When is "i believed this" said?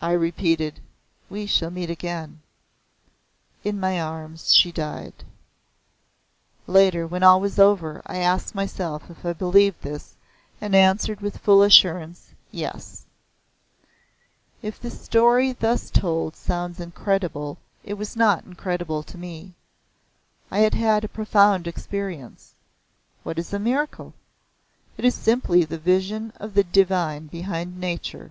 9.26-10.14